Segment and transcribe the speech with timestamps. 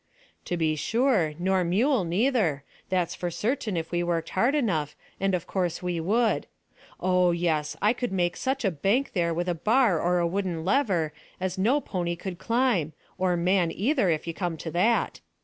[0.45, 2.63] "To be sure, nor mule neither.
[2.89, 6.47] That's for certain if we worked hard enough, and of course we would.
[6.99, 10.65] Oh, yes; I could make such a bank there with a bar or a wooden
[10.65, 15.19] lever as no pony could climb, or man either, if you come to that.